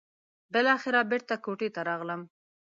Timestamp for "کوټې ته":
1.45-1.81